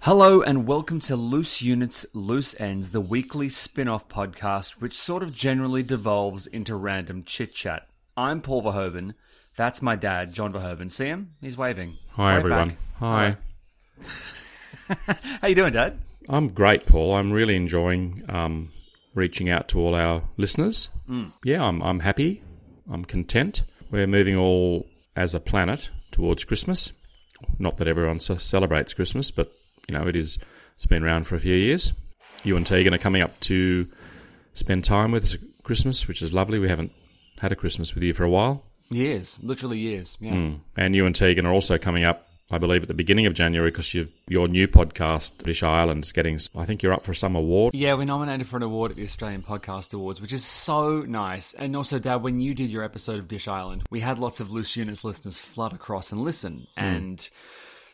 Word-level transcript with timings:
Hello 0.00 0.40
and 0.42 0.66
welcome 0.66 1.00
to 1.00 1.16
Loose 1.16 1.60
Units, 1.60 2.06
Loose 2.14 2.58
Ends, 2.60 2.92
the 2.92 3.00
weekly 3.00 3.48
spin 3.48 3.88
off 3.88 4.08
podcast 4.08 4.72
which 4.80 4.94
sort 4.94 5.22
of 5.22 5.34
generally 5.34 5.82
devolves 5.82 6.46
into 6.46 6.76
random 6.76 7.24
chit 7.24 7.52
chat. 7.54 7.86
I'm 8.16 8.40
Paul 8.40 8.62
Verhoeven. 8.62 9.14
That's 9.56 9.82
my 9.82 9.96
dad, 9.96 10.32
John 10.32 10.52
Verhoeven. 10.52 10.90
See 10.90 11.06
him? 11.06 11.34
He's 11.40 11.56
waving. 11.56 11.98
Hi, 12.12 12.30
Wave 12.34 12.38
everyone. 12.38 12.68
back. 12.68 12.78
Hi. 13.00 13.36
How 15.42 15.48
you 15.48 15.54
doing, 15.54 15.72
Dad? 15.72 15.98
I'm 16.28 16.48
great, 16.48 16.86
Paul. 16.86 17.14
I'm 17.14 17.32
really 17.32 17.56
enjoying 17.56 18.22
um, 18.28 18.70
reaching 19.14 19.50
out 19.50 19.68
to 19.68 19.80
all 19.80 19.94
our 19.94 20.22
listeners. 20.36 20.88
Yeah, 21.42 21.64
I'm, 21.64 21.82
I'm 21.82 22.00
happy. 22.00 22.42
I'm 22.90 23.04
content. 23.04 23.62
We're 23.90 24.06
moving 24.06 24.36
all 24.36 24.86
as 25.16 25.34
a 25.34 25.40
planet 25.40 25.88
towards 26.12 26.44
Christmas. 26.44 26.92
Not 27.58 27.78
that 27.78 27.88
everyone 27.88 28.20
ce- 28.20 28.40
celebrates 28.42 28.92
Christmas, 28.94 29.30
but 29.30 29.50
you 29.88 29.96
know 29.96 30.06
it 30.06 30.16
is. 30.16 30.38
It's 30.76 30.86
been 30.86 31.02
around 31.02 31.26
for 31.26 31.34
a 31.34 31.40
few 31.40 31.54
years. 31.54 31.92
You 32.44 32.56
and 32.56 32.66
Tegan 32.66 32.94
are 32.94 32.98
coming 32.98 33.22
up 33.22 33.38
to 33.40 33.88
spend 34.54 34.84
time 34.84 35.10
with 35.10 35.24
us 35.24 35.34
at 35.34 35.40
Christmas, 35.64 36.06
which 36.06 36.22
is 36.22 36.32
lovely. 36.32 36.58
We 36.58 36.68
haven't 36.68 36.92
had 37.40 37.52
a 37.52 37.56
Christmas 37.56 37.94
with 37.94 38.04
you 38.04 38.14
for 38.14 38.24
a 38.24 38.30
while. 38.30 38.64
Years, 38.90 39.38
literally 39.42 39.78
years. 39.78 40.16
Yeah. 40.20 40.32
Mm. 40.32 40.60
And 40.76 40.94
you 40.94 41.04
and 41.04 41.14
Tegan 41.14 41.46
are 41.46 41.52
also 41.52 41.78
coming 41.78 42.04
up, 42.04 42.28
I 42.50 42.58
believe, 42.58 42.82
at 42.82 42.88
the 42.88 42.94
beginning 42.94 43.26
of 43.26 43.34
January 43.34 43.70
because 43.70 43.92
your 43.92 44.48
new 44.48 44.68
podcast, 44.68 45.38
Dish 45.38 45.62
Island, 45.62 46.04
is 46.04 46.12
getting. 46.12 46.38
I 46.56 46.64
think 46.64 46.82
you're 46.82 46.94
up 46.94 47.04
for 47.04 47.12
some 47.12 47.34
award. 47.34 47.74
Yeah, 47.74 47.94
we're 47.94 48.04
nominated 48.04 48.46
for 48.46 48.56
an 48.56 48.62
award 48.62 48.92
at 48.92 48.96
the 48.96 49.04
Australian 49.04 49.42
Podcast 49.42 49.92
Awards, 49.92 50.20
which 50.20 50.32
is 50.32 50.44
so 50.44 51.02
nice. 51.02 51.54
And 51.54 51.74
also, 51.76 51.98
Dad, 51.98 52.22
when 52.22 52.40
you 52.40 52.54
did 52.54 52.70
your 52.70 52.84
episode 52.84 53.18
of 53.18 53.28
Dish 53.28 53.48
Island, 53.48 53.82
we 53.90 54.00
had 54.00 54.18
lots 54.18 54.40
of 54.40 54.50
Loose 54.50 54.76
Units 54.76 55.04
listeners 55.04 55.38
flood 55.38 55.72
across 55.72 56.12
and 56.12 56.22
listen. 56.22 56.66
And 56.76 57.28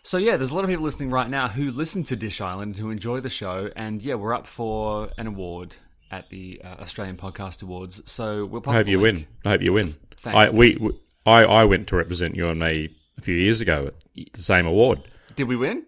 so, 0.05 0.17
yeah, 0.19 0.37
there's 0.37 0.51
a 0.51 0.55
lot 0.55 0.63
of 0.65 0.71
people 0.71 0.85
listening 0.85 1.11
right 1.11 1.29
now 1.29 1.49
who 1.49 1.73
listen 1.73 2.05
to 2.05 2.17
Dish 2.17 2.41
Island, 2.41 2.77
and 2.77 2.79
who 2.79 2.91
enjoy 2.91 3.21
the 3.21 3.29
show. 3.31 3.71
And 3.75 4.01
yeah, 4.01 4.15
we're 4.15 4.35
up 4.35 4.47
for 4.47 5.09
an 5.19 5.27
award 5.27 5.75
at 6.11 6.31
the 6.31 6.61
uh, 6.63 6.77
Australian 6.81 7.17
Podcast 7.17 7.63
Awards. 7.63 8.03
So 8.11 8.45
we'll 8.47 8.63
I 8.67 8.75
hope 8.75 8.87
you 8.87 9.01
win. 9.01 9.27
I 9.45 9.49
hope 9.51 9.63
you 9.63 9.73
win. 9.73 9.95
Thanks, 10.17 10.53
I, 10.53 10.55
we, 10.55 10.77
we- 10.81 11.01
I, 11.27 11.45
I 11.45 11.65
went 11.65 11.89
to 11.89 11.97
represent 11.97 12.37
you 12.37 12.49
and 12.49 12.61
me 12.61 12.91
a 13.19 13.21
few 13.21 13.35
years 13.35 13.61
ago 13.61 13.87
at 14.17 14.33
the 14.33 14.43
same 14.43 14.67
award. 14.67 15.01
Did 15.37 15.49
we 15.49 15.57
win? 15.57 15.85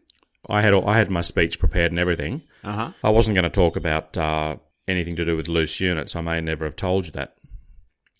I 0.49 0.62
had 0.62 0.75
I 0.75 0.97
had 0.97 1.10
my 1.10 1.22
speech 1.22 1.59
prepared 1.59 1.93
and 1.93 1.99
everything. 1.99 2.43
Uh 2.65 2.72
huh. 2.72 2.93
I 3.05 3.10
wasn't 3.10 3.34
going 3.34 3.44
to 3.44 3.50
talk 3.50 3.76
about 3.76 4.16
uh, 4.16 4.56
anything 4.88 5.16
to 5.16 5.25
do 5.25 5.37
with 5.37 5.49
loose 5.49 5.78
units. 5.81 6.16
I 6.16 6.21
may 6.21 6.41
never 6.41 6.65
have 6.65 6.76
told 6.76 7.06
you 7.06 7.12
that, 7.12 7.34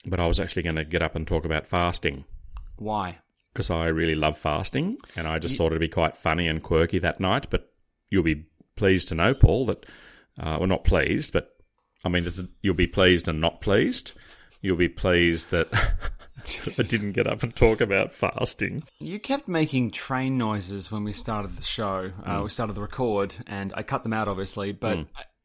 but 0.07 0.21
I 0.21 0.27
was 0.27 0.39
actually 0.41 0.63
going 0.63 0.77
to 0.77 0.85
get 0.85 1.03
up 1.03 1.15
and 1.17 1.27
talk 1.27 1.45
about 1.45 1.67
fasting 1.67 2.25
Why? 2.77 3.19
Because 3.57 3.71
I 3.71 3.87
really 3.87 4.15
love 4.15 4.37
fasting, 4.37 4.99
and 5.17 5.27
I 5.27 5.39
just 5.39 5.57
thought 5.57 5.69
it'd 5.69 5.81
be 5.81 5.89
quite 5.89 6.15
funny 6.15 6.47
and 6.47 6.63
quirky 6.63 6.99
that 6.99 7.21
night. 7.21 7.47
But 7.49 7.73
you'll 8.11 8.23
be 8.23 8.45
pleased 8.77 9.09
to 9.09 9.15
know, 9.15 9.33
Paul, 9.33 9.65
that 9.67 9.87
uh, 10.39 10.59
well, 10.59 10.67
not 10.67 10.85
pleased, 10.85 11.33
but 11.33 11.57
I 12.05 12.11
mean, 12.11 12.29
you'll 12.61 12.75
be 12.75 12.87
pleased 12.87 13.29
and 13.29 13.41
not 13.41 13.63
pleased. 13.63 14.13
You'll 14.61 14.77
be 14.77 14.91
pleased 14.91 15.53
that 15.53 15.69
I 16.79 16.83
didn't 16.83 17.13
get 17.13 17.27
up 17.27 17.43
and 17.43 17.57
talk 17.57 17.81
about 17.81 18.13
fasting. 18.13 18.83
You 18.99 19.19
kept 19.19 19.49
making 19.49 19.93
train 19.93 20.37
noises 20.37 20.93
when 20.93 21.03
we 21.03 21.15
started 21.15 21.57
the 21.57 21.63
show. 21.63 22.13
Uh, 22.27 22.43
we 22.45 22.51
started 22.51 22.75
the 22.75 22.83
record, 22.83 23.37
and 23.47 23.73
I 23.75 23.85
cut 23.85 24.03
them 24.03 24.13
out, 24.13 24.29
obviously. 24.29 24.73
But 24.73 24.99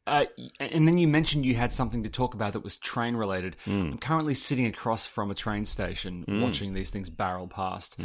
uh, 0.06 0.24
and 0.58 0.86
then 0.88 0.98
you 0.98 1.06
mentioned 1.06 1.44
you 1.46 1.54
had 1.54 1.72
something 1.72 2.02
to 2.02 2.08
talk 2.08 2.34
about 2.34 2.52
that 2.54 2.64
was 2.64 2.76
train 2.76 3.14
related. 3.16 3.56
I'm 3.66 3.98
currently 3.98 4.34
sitting 4.34 4.66
across 4.66 5.06
from 5.06 5.30
a 5.30 5.34
train 5.34 5.64
station, 5.64 6.24
watching 6.42 6.74
these 6.74 6.90
things 6.90 7.08
barrel 7.10 7.46
past. 7.48 7.96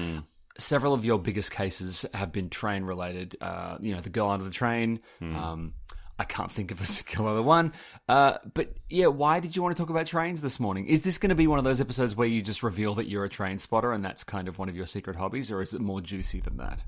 Several 0.59 0.93
of 0.93 1.05
your 1.05 1.19
biggest 1.19 1.51
cases 1.51 2.05
have 2.13 2.31
been 2.31 2.49
train 2.49 2.83
related. 2.83 3.35
Uh, 3.41 3.77
you 3.79 3.93
know, 3.93 4.01
the 4.01 4.09
girl 4.09 4.29
under 4.29 4.45
the 4.45 4.51
train. 4.51 4.99
Um, 5.21 5.73
I 6.19 6.23
can't 6.23 6.51
think 6.51 6.71
of 6.71 6.81
a 6.81 6.85
single 6.97 7.27
other 7.27 7.43
one. 7.43 7.73
Uh, 8.09 8.37
but 8.53 8.75
yeah, 8.89 9.05
why 9.07 9.39
did 9.39 9.55
you 9.55 9.61
want 9.61 9.75
to 9.77 9.81
talk 9.81 9.89
about 9.91 10.07
trains 10.07 10.41
this 10.41 10.59
morning? 10.59 10.87
Is 10.87 11.03
this 11.03 11.17
going 11.19 11.29
to 11.29 11.35
be 11.35 11.45
one 11.47 11.59
of 11.59 11.65
those 11.65 11.79
episodes 11.81 12.15
where 12.15 12.27
you 12.27 12.41
just 12.41 12.63
reveal 12.63 12.95
that 12.95 13.07
you're 13.07 13.23
a 13.25 13.29
train 13.29 13.59
spotter 13.59 13.91
and 13.91 14.03
that's 14.03 14.23
kind 14.23 14.47
of 14.47 14.57
one 14.57 14.67
of 14.69 14.75
your 14.75 14.87
secret 14.87 15.15
hobbies, 15.15 15.51
or 15.51 15.61
is 15.61 15.73
it 15.73 15.81
more 15.81 16.01
juicy 16.01 16.39
than 16.39 16.57
that? 16.57 16.81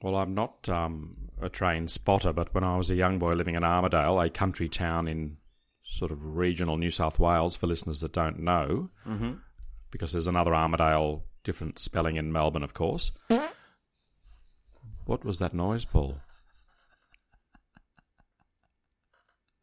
Well, 0.00 0.16
I'm 0.16 0.34
not 0.34 0.68
um, 0.68 1.28
a 1.42 1.48
trained 1.48 1.90
spotter, 1.90 2.32
but 2.32 2.54
when 2.54 2.64
I 2.64 2.76
was 2.76 2.90
a 2.90 2.94
young 2.94 3.18
boy 3.18 3.34
living 3.34 3.54
in 3.54 3.62
Armidale, 3.62 4.24
a 4.24 4.30
country 4.30 4.68
town 4.68 5.08
in 5.08 5.36
sort 5.84 6.10
of 6.10 6.36
regional 6.36 6.76
New 6.76 6.90
South 6.90 7.18
Wales, 7.18 7.56
for 7.56 7.66
listeners 7.66 8.00
that 8.00 8.12
don't 8.12 8.40
know, 8.40 8.90
mm-hmm. 9.06 9.32
because 9.90 10.12
there's 10.12 10.26
another 10.26 10.54
Armadale, 10.54 11.24
different 11.44 11.78
spelling 11.78 12.16
in 12.16 12.32
Melbourne, 12.32 12.62
of 12.62 12.74
course. 12.74 13.10
What 15.04 15.24
was 15.24 15.38
that 15.40 15.54
noise, 15.54 15.84
Paul? 15.84 16.20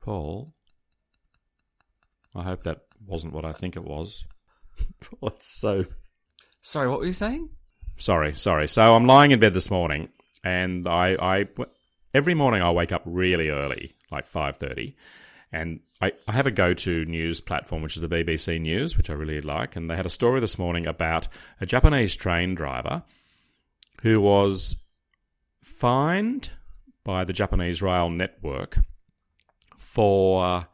Paul? 0.02 0.54
I 2.36 2.44
hope 2.44 2.64
that 2.64 2.82
wasn't 3.06 3.34
what 3.34 3.46
I 3.46 3.54
think 3.54 3.76
it 3.76 3.84
was. 3.84 4.26
That's 5.22 5.48
so 5.60 5.86
Sorry, 6.62 6.88
what 6.90 7.00
were 7.00 7.06
you 7.06 7.14
saying? 7.14 7.50
Sorry, 7.98 8.36
sorry. 8.36 8.68
So 8.68 8.82
I'm 8.82 9.08
lying 9.08 9.32
in 9.32 9.40
bed 9.40 9.54
this 9.54 9.72
morning, 9.72 10.10
and 10.44 10.88
I, 10.88 11.16
I 11.20 11.48
every 12.14 12.34
morning 12.34 12.62
I 12.62 12.72
wake 12.72 12.92
up 12.92 13.04
really 13.06 13.50
early, 13.50 13.96
like 14.12 14.28
five 14.28 14.58
thirty, 14.58 14.96
and 15.52 15.80
I, 16.02 16.14
I 16.28 16.32
have 16.32 16.48
a 16.48 16.52
go-to 16.52 17.06
news 17.06 17.42
platform, 17.42 17.82
which 17.82 17.96
is 17.96 18.02
the 18.02 18.08
BBC 18.08 18.60
News, 18.62 18.96
which 18.98 19.10
I 19.10 19.14
really 19.14 19.42
like, 19.42 19.76
and 19.76 19.90
they 19.90 19.96
had 19.96 20.06
a 20.06 20.10
story 20.10 20.40
this 20.40 20.58
morning 20.58 20.86
about 20.86 21.28
a 21.60 21.66
Japanese 21.66 22.16
train 22.16 22.56
driver 22.56 23.04
who 24.04 24.22
was 24.22 24.76
fined 25.64 26.50
by 27.04 27.24
the 27.24 27.34
Japanese 27.34 27.82
rail 27.82 28.10
network 28.10 28.80
for 29.78 30.68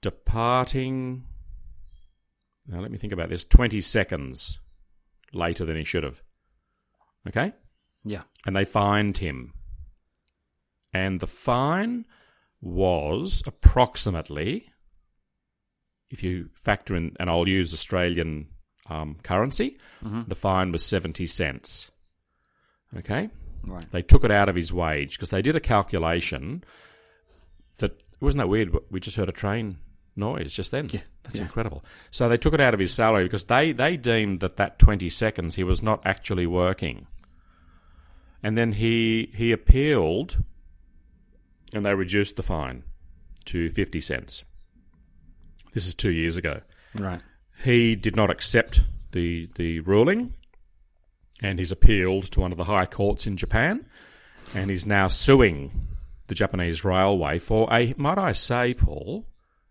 departing. 0.00 1.24
Now 2.66 2.80
let 2.80 2.90
me 2.90 2.98
think 2.98 3.12
about 3.12 3.30
this. 3.30 3.44
Twenty 3.44 3.80
seconds 3.80 4.58
later 5.32 5.64
than 5.64 5.76
he 5.76 5.84
should 5.84 6.04
have. 6.04 6.22
Okay? 7.26 7.52
Yeah. 8.04 8.22
And 8.46 8.56
they 8.56 8.64
fined 8.64 9.18
him. 9.18 9.52
And 10.92 11.20
the 11.20 11.26
fine 11.26 12.06
was 12.60 13.42
approximately, 13.46 14.68
if 16.10 16.22
you 16.22 16.50
factor 16.54 16.96
in, 16.96 17.16
and 17.20 17.28
I'll 17.30 17.48
use 17.48 17.74
Australian 17.74 18.48
um, 18.88 19.16
currency, 19.22 19.78
the 20.02 20.34
fine 20.34 20.72
was 20.72 20.84
70 20.84 21.26
cents. 21.26 21.90
Okay? 22.96 23.28
Right. 23.66 23.84
They 23.90 24.02
took 24.02 24.24
it 24.24 24.30
out 24.30 24.48
of 24.48 24.54
his 24.54 24.72
wage 24.72 25.16
because 25.16 25.30
they 25.30 25.42
did 25.42 25.56
a 25.56 25.60
calculation 25.60 26.64
that, 27.78 28.00
wasn't 28.20 28.40
that 28.42 28.48
weird? 28.48 28.74
We 28.90 29.00
just 29.00 29.16
heard 29.16 29.28
a 29.28 29.32
train 29.32 29.78
noise 30.16 30.54
just 30.54 30.70
then. 30.70 30.88
Yeah, 30.92 31.00
That's 31.22 31.36
yeah. 31.36 31.42
incredible. 31.42 31.84
So 32.10 32.28
they 32.28 32.38
took 32.38 32.54
it 32.54 32.60
out 32.60 32.74
of 32.74 32.80
his 32.80 32.92
salary 32.94 33.24
because 33.24 33.44
they, 33.44 33.72
they 33.72 33.96
deemed 33.96 34.40
that 34.40 34.56
that 34.56 34.78
20 34.78 35.08
seconds 35.10 35.56
he 35.56 35.64
was 35.64 35.82
not 35.82 36.00
actually 36.04 36.46
working. 36.46 37.06
And 38.42 38.56
then 38.56 38.72
he 38.72 39.32
he 39.34 39.52
appealed 39.52 40.42
and 41.72 41.84
they 41.84 41.94
reduced 41.94 42.36
the 42.36 42.42
fine 42.42 42.84
to 43.46 43.70
50 43.70 44.00
cents. 44.00 44.44
This 45.72 45.86
is 45.86 45.94
2 45.94 46.10
years 46.10 46.36
ago. 46.36 46.60
Right. 46.94 47.20
He 47.62 47.94
did 47.94 48.16
not 48.16 48.30
accept 48.30 48.82
the 49.12 49.48
the 49.56 49.80
ruling 49.80 50.34
and 51.40 51.58
he's 51.58 51.72
appealed 51.72 52.24
to 52.32 52.40
one 52.40 52.52
of 52.52 52.58
the 52.58 52.64
high 52.64 52.86
courts 52.86 53.26
in 53.26 53.36
Japan, 53.36 53.86
and 54.54 54.70
he's 54.70 54.86
now 54.86 55.08
suing 55.08 55.88
the 56.26 56.34
Japanese 56.34 56.84
railway 56.84 57.38
for 57.38 57.72
a, 57.72 57.94
might 57.96 58.18
I 58.18 58.32
say, 58.32 58.74
Paul, 58.74 59.28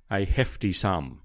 a 0.09 0.25
hefty 0.25 0.73
sum. 0.73 1.21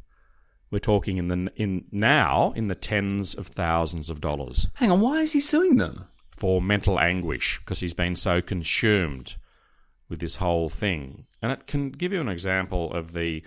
We're 0.70 0.78
talking 0.78 1.18
in 1.18 1.28
the 1.28 1.52
in 1.54 1.84
now 1.92 2.52
in 2.56 2.68
the 2.68 2.74
tens 2.74 3.34
of 3.34 3.48
thousands 3.48 4.08
of 4.08 4.22
dollars 4.22 4.68
Hang 4.74 4.90
on, 4.90 5.02
why 5.02 5.20
is 5.20 5.32
he 5.32 5.40
suing 5.40 5.76
them? 5.76 6.06
For 6.32 6.61
mental 6.61 6.99
anguish 6.99 7.61
because 7.61 7.81
he's 7.81 7.94
been 7.94 8.17
so 8.17 8.40
consumed 8.43 9.37
with 10.08 10.20
this 10.20 10.37
whole 10.37 10.69
thing. 10.69 11.26
And 11.40 11.52
it 11.52 11.67
can 11.67 11.90
give 11.90 12.12
you 12.12 12.20
an 12.20 12.29
example 12.29 12.93
of 12.93 13.12
the 13.12 13.43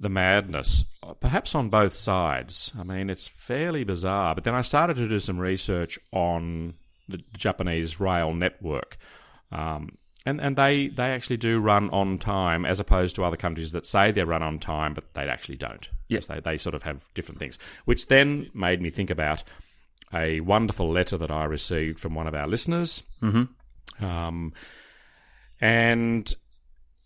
the 0.00 0.08
madness, 0.08 0.84
perhaps 1.20 1.54
on 1.54 1.68
both 1.68 1.94
sides. 1.94 2.72
I 2.76 2.82
mean, 2.82 3.08
it's 3.08 3.28
fairly 3.28 3.84
bizarre. 3.84 4.34
But 4.34 4.42
then 4.42 4.54
I 4.54 4.62
started 4.62 4.96
to 4.96 5.08
do 5.08 5.20
some 5.20 5.38
research 5.38 5.96
on 6.10 6.74
the 7.08 7.22
Japanese 7.36 8.00
rail 8.00 8.34
network. 8.34 8.96
Um, 9.52 9.96
and 10.26 10.40
and 10.40 10.56
they, 10.56 10.88
they 10.88 11.10
actually 11.10 11.36
do 11.36 11.60
run 11.60 11.88
on 11.90 12.18
time 12.18 12.64
as 12.64 12.80
opposed 12.80 13.14
to 13.16 13.24
other 13.24 13.36
countries 13.36 13.72
that 13.72 13.86
say 13.86 14.10
they 14.10 14.24
run 14.24 14.42
on 14.42 14.58
time, 14.58 14.92
but 14.94 15.14
they 15.14 15.28
actually 15.28 15.56
don't. 15.56 15.88
Yes, 16.08 16.26
they, 16.26 16.40
they 16.40 16.58
sort 16.58 16.74
of 16.74 16.82
have 16.82 17.08
different 17.14 17.38
things. 17.38 17.58
Which 17.84 18.08
then 18.08 18.50
made 18.54 18.80
me 18.80 18.90
think 18.90 19.10
about 19.10 19.44
a 20.14 20.40
wonderful 20.40 20.90
letter 20.90 21.16
that 21.16 21.30
I 21.30 21.44
received 21.44 21.98
from 21.98 22.14
one 22.14 22.26
of 22.26 22.34
our 22.34 22.46
listeners. 22.46 23.02
Mm-hmm. 23.22 24.04
Um, 24.04 24.52
and 25.60 26.32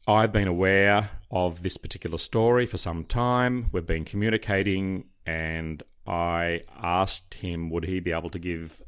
I've 0.09 0.33
been 0.33 0.49
aware 0.49 1.11
of 1.31 1.63
this 1.63 1.77
particular 1.77 2.19
story 2.19 2.67
for 2.67 2.77
some 2.77 3.05
time. 3.05 3.69
We've 3.73 3.87
been 3.87 4.05
communicating, 4.05 5.07
and 5.25 5.83
I 6.07 6.63
asked 6.81 7.35
him 7.35 7.71
would 7.71 7.85
he 7.85 8.01
be 8.01 8.13
able 8.13 8.31
to 8.31 8.39
give 8.39 8.83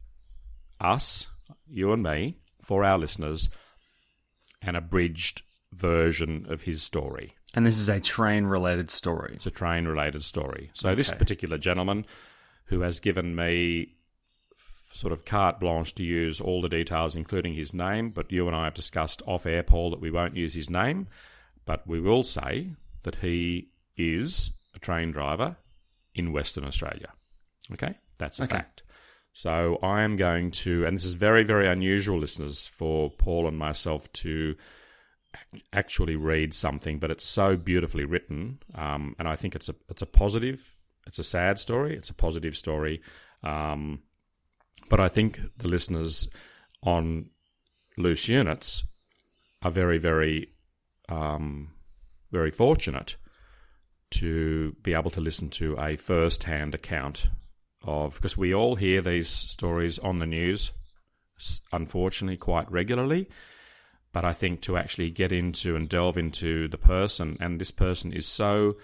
us, 0.81 1.27
you 1.69 1.93
and 1.93 2.03
me, 2.03 2.39
for 2.63 2.85
our 2.85 2.99
listeners, 2.99 3.51
an 4.63 4.77
abridged 4.77 5.43
version 5.73 6.47
of 6.49 6.63
his 6.63 6.83
story. 6.83 7.35
And 7.55 7.67
this 7.67 7.79
is 7.79 7.89
a 7.89 8.01
train 8.01 8.45
related 8.45 8.91
story. 8.91 9.33
It's 9.35 9.47
a 9.47 9.51
train 9.51 9.87
related 9.87 10.23
story. 10.23 10.71
So, 10.75 10.95
this 10.95 11.11
particular 11.11 11.59
gentleman 11.59 12.07
who 12.67 12.83
has 12.83 13.01
given 13.01 13.35
me 13.35 13.97
sort 14.93 15.13
of 15.13 15.25
carte 15.25 15.61
blanche 15.61 15.95
to 15.97 16.03
use 16.03 16.41
all 16.41 16.61
the 16.63 16.69
details, 16.69 17.15
including 17.15 17.55
his 17.55 17.73
name, 17.75 18.11
but 18.11 18.33
you 18.33 18.47
and 18.47 18.57
I 18.57 18.65
have 18.65 18.75
discussed 18.75 19.23
off 19.27 19.47
air, 19.47 19.63
Paul, 19.63 19.91
that 19.91 20.01
we 20.01 20.11
won't 20.11 20.37
use 20.37 20.55
his 20.55 20.71
name, 20.71 21.09
but 21.65 21.87
we 21.87 22.01
will 22.01 22.23
say 22.23 22.73
that 23.03 23.17
he 23.17 23.69
is 23.97 24.51
a 24.75 24.79
train 24.79 25.13
driver 25.13 25.57
in 26.15 26.33
Western 26.33 26.65
Australia. 26.65 27.13
Okay? 27.73 27.95
That's 28.19 28.41
a 28.41 28.45
Okay. 28.45 28.57
fact. 28.57 28.83
So 29.33 29.79
I 29.83 30.03
am 30.03 30.17
going 30.17 30.51
to, 30.53 30.85
and 30.85 30.97
this 30.97 31.05
is 31.05 31.15
very, 31.15 31.45
very 31.45 31.69
unusual, 31.69 32.19
listeners, 32.19 32.67
for 32.67 33.11
Paul 33.11 33.47
and 33.47 33.57
myself 33.57 34.11
to 34.15 34.57
actually 35.73 36.17
read 36.17 36.55
something, 36.55 36.99
but 36.99 37.11
it's 37.11 37.25
so 37.27 37.57
beautifully 37.57 38.05
written, 38.05 38.59
um, 38.75 39.15
and 39.19 39.29
I 39.29 39.37
think 39.37 39.55
it's 39.55 39.69
a 39.69 39.75
it's 39.89 40.03
a 40.03 40.07
positive. 40.07 40.75
It's 41.07 41.19
a 41.19 41.25
sad 41.25 41.59
story. 41.59 41.97
It's 41.97 42.11
a 42.11 42.15
positive 42.15 42.57
story, 42.57 43.01
um, 43.43 44.03
but 44.89 45.01
I 45.01 45.09
think 45.09 45.41
the 45.57 45.69
listeners 45.69 46.29
on 46.83 47.31
loose 47.97 48.29
units 48.29 48.85
are 49.63 49.71
very, 49.71 49.99
very, 49.99 50.49
um, 51.09 51.73
very 52.31 52.51
fortunate 52.51 53.17
to 54.11 54.75
be 54.83 54.95
able 54.95 55.11
to 55.11 55.21
listen 55.21 55.51
to 55.51 55.77
a 55.79 55.97
first-hand 55.97 56.75
account 56.75 57.29
of 57.83 58.15
because 58.15 58.37
we 58.37 58.55
all 58.55 58.77
hear 58.77 59.03
these 59.03 59.29
stories 59.29 59.99
on 59.99 60.19
the 60.19 60.27
news, 60.27 60.73
unfortunately, 61.73 62.37
quite 62.37 62.71
regularly. 62.71 63.29
But 64.13 64.25
I 64.25 64.33
think 64.33 64.63
to 64.63 64.77
actually 64.77 65.11
get 65.11 65.33
into 65.33 65.77
and 65.77 65.89
delve 65.89 66.17
into 66.17 66.67
the 66.69 66.79
person, 66.79 67.37
and 67.41 67.61
this 67.61 67.71
person 67.71 68.13
is 68.13 68.27
so 68.27 68.77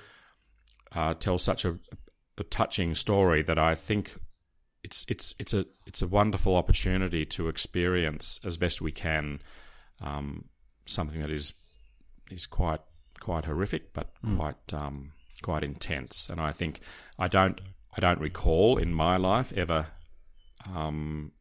uh, 0.94 1.14
tells 1.14 1.42
such 1.42 1.64
a, 1.64 1.78
a 2.38 2.44
touching 2.44 2.94
story 2.94 3.42
that 3.42 3.58
I 3.58 3.74
think 3.74 4.14
it's 4.84 5.04
it's 5.08 5.34
it's 5.38 5.52
a 5.52 5.66
it's 5.86 6.02
a 6.02 6.06
wonderful 6.06 6.54
opportunity 6.54 7.24
to 7.24 7.48
experience 7.48 8.38
as 8.44 8.56
best 8.56 8.80
we 8.80 8.92
can 8.92 9.40
um, 10.00 10.44
something 10.86 11.20
that 11.20 11.30
is 11.30 11.54
is 12.30 12.46
quite 12.46 12.80
quite 13.20 13.44
horrific, 13.46 13.92
but 13.92 14.12
quite 14.36 14.72
um, 14.72 15.12
quite 15.42 15.64
intense. 15.64 16.28
And 16.28 16.40
I 16.40 16.52
think 16.52 16.80
I 17.18 17.28
don't 17.28 17.60
I 17.96 18.00
don't 18.00 18.20
recall 18.20 18.76
in 18.76 18.92
my 18.92 19.16
life 19.16 19.52
ever 19.56 19.86
um, 20.74 21.32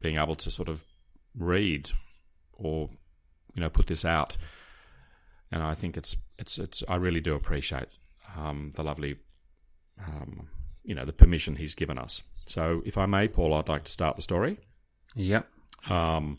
being 0.00 0.16
able 0.16 0.36
to 0.36 0.50
sort 0.50 0.68
of 0.68 0.84
read 1.36 1.90
or 2.52 2.90
you 3.54 3.60
know 3.60 3.70
put 3.70 3.86
this 3.86 4.04
out. 4.04 4.36
And 5.50 5.62
I 5.62 5.74
think 5.74 5.96
it's 5.96 6.16
it's 6.38 6.58
it's 6.58 6.82
I 6.88 6.96
really 6.96 7.20
do 7.20 7.34
appreciate 7.34 7.88
um, 8.36 8.72
the 8.74 8.82
lovely 8.82 9.16
um, 10.00 10.48
you 10.82 10.94
know 10.94 11.04
the 11.04 11.12
permission 11.12 11.56
he's 11.56 11.74
given 11.74 11.98
us. 11.98 12.22
So 12.46 12.82
if 12.84 12.98
I 12.98 13.06
may, 13.06 13.28
Paul, 13.28 13.54
I'd 13.54 13.68
like 13.68 13.84
to 13.84 13.92
start 13.92 14.16
the 14.16 14.22
story. 14.22 14.58
Yep. 15.14 15.48
Um, 15.88 16.38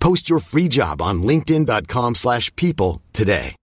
Post 0.00 0.28
your 0.28 0.40
free 0.40 0.68
job 0.68 1.00
on 1.00 1.22
linkedin.com/people 1.22 2.14
slash 2.14 2.54
people 2.56 3.00
today. 3.12 3.54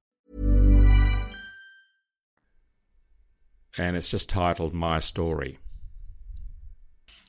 and 3.77 3.95
it's 3.95 4.09
just 4.09 4.29
titled 4.29 4.73
My 4.73 4.99
Story. 4.99 5.59